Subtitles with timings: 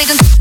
[0.00, 0.40] We don't have to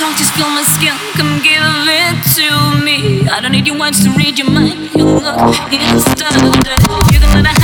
[0.00, 0.96] talk, just feel my skin.
[1.12, 2.48] Come give it to
[2.84, 3.28] me.
[3.28, 4.88] I don't need your words to read your mind.
[4.96, 5.36] You look
[5.68, 6.00] in the
[7.12, 7.59] You can let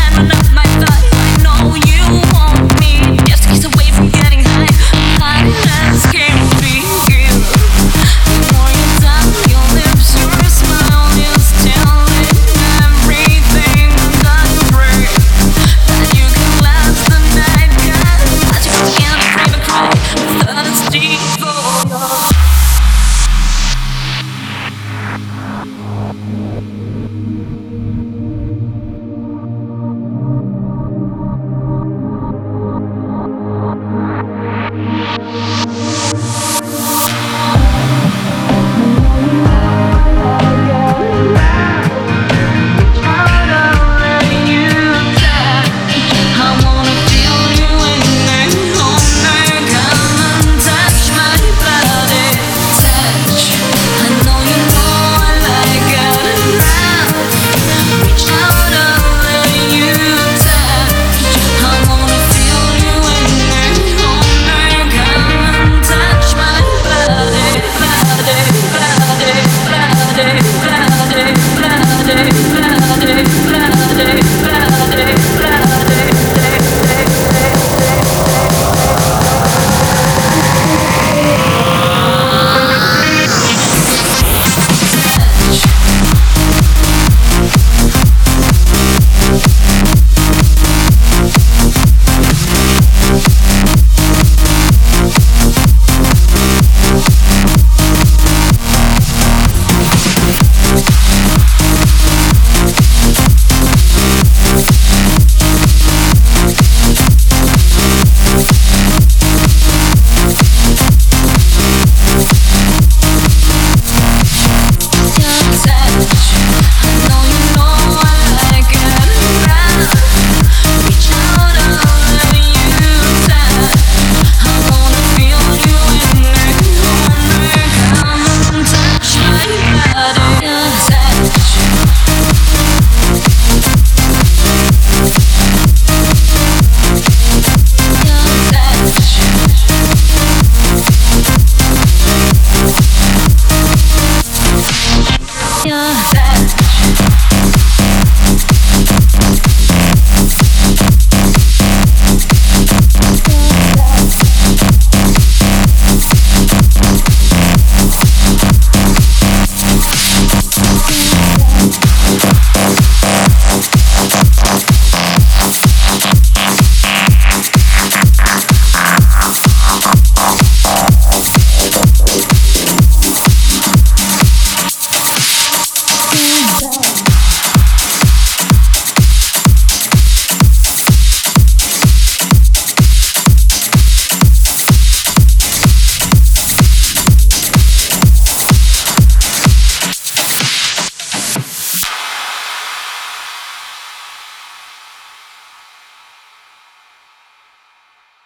[145.66, 146.35] Yeah.